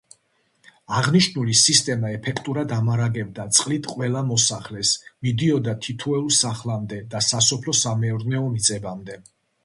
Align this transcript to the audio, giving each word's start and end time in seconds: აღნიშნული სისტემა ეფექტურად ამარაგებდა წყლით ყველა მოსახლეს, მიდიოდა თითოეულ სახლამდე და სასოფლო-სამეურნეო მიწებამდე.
აღნიშნული 0.99 1.55
სისტემა 1.57 2.07
ეფექტურად 2.13 2.71
ამარაგებდა 2.77 3.43
წყლით 3.57 3.89
ყველა 3.91 4.23
მოსახლეს, 4.29 4.93
მიდიოდა 5.27 5.75
თითოეულ 5.89 6.33
სახლამდე 6.37 6.99
და 7.13 7.21
სასოფლო-სამეურნეო 7.27 8.43
მიწებამდე. 8.55 9.19